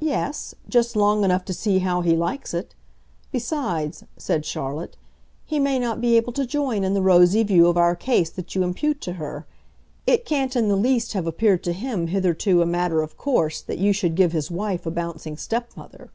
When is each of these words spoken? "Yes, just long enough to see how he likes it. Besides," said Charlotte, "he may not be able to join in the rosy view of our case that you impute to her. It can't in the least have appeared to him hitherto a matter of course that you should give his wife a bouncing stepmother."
"Yes, 0.00 0.56
just 0.68 0.96
long 0.96 1.22
enough 1.22 1.44
to 1.44 1.54
see 1.54 1.78
how 1.78 2.00
he 2.00 2.16
likes 2.16 2.52
it. 2.52 2.74
Besides," 3.30 4.02
said 4.16 4.44
Charlotte, 4.44 4.96
"he 5.44 5.60
may 5.60 5.78
not 5.78 6.00
be 6.00 6.16
able 6.16 6.32
to 6.32 6.44
join 6.48 6.82
in 6.82 6.94
the 6.94 7.00
rosy 7.00 7.44
view 7.44 7.68
of 7.68 7.76
our 7.76 7.94
case 7.94 8.28
that 8.30 8.56
you 8.56 8.64
impute 8.64 9.00
to 9.02 9.12
her. 9.12 9.46
It 10.04 10.24
can't 10.26 10.56
in 10.56 10.66
the 10.66 10.74
least 10.74 11.12
have 11.12 11.28
appeared 11.28 11.62
to 11.62 11.72
him 11.72 12.08
hitherto 12.08 12.60
a 12.60 12.66
matter 12.66 13.02
of 13.02 13.16
course 13.16 13.60
that 13.60 13.78
you 13.78 13.92
should 13.92 14.16
give 14.16 14.32
his 14.32 14.50
wife 14.50 14.84
a 14.84 14.90
bouncing 14.90 15.36
stepmother." 15.36 16.10